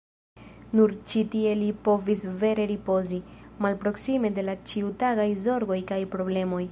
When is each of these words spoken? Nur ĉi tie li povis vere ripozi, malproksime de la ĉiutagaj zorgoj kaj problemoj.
Nur 0.77 0.93
ĉi 1.11 1.21
tie 1.33 1.51
li 1.59 1.67
povis 1.87 2.23
vere 2.45 2.65
ripozi, 2.73 3.21
malproksime 3.65 4.35
de 4.39 4.49
la 4.49 4.57
ĉiutagaj 4.73 5.31
zorgoj 5.47 5.81
kaj 5.93 6.03
problemoj. 6.17 6.67